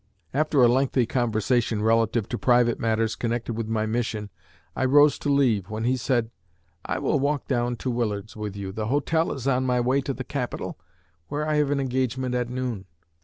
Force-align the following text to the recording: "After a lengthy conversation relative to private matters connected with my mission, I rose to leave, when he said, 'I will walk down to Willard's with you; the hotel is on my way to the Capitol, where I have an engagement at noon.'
"After 0.33 0.63
a 0.63 0.67
lengthy 0.67 1.05
conversation 1.05 1.83
relative 1.83 2.27
to 2.29 2.37
private 2.39 2.79
matters 2.79 3.15
connected 3.15 3.53
with 3.53 3.67
my 3.67 3.85
mission, 3.85 4.31
I 4.75 4.83
rose 4.85 5.19
to 5.19 5.29
leave, 5.29 5.69
when 5.69 5.83
he 5.83 5.95
said, 5.95 6.31
'I 6.85 6.97
will 6.97 7.19
walk 7.19 7.47
down 7.47 7.75
to 7.75 7.91
Willard's 7.91 8.35
with 8.35 8.55
you; 8.55 8.71
the 8.71 8.87
hotel 8.87 9.31
is 9.31 9.47
on 9.47 9.63
my 9.63 9.79
way 9.79 10.01
to 10.01 10.13
the 10.15 10.23
Capitol, 10.23 10.79
where 11.27 11.47
I 11.47 11.57
have 11.57 11.69
an 11.69 11.79
engagement 11.79 12.33
at 12.33 12.49
noon.' 12.49 12.85